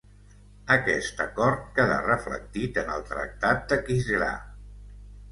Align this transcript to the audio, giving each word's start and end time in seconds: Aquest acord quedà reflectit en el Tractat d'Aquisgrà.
Aquest 0.75 1.19
acord 1.25 1.67
quedà 1.75 1.97
reflectit 2.05 2.79
en 2.83 2.89
el 2.93 3.03
Tractat 3.11 3.61
d'Aquisgrà. 3.73 4.31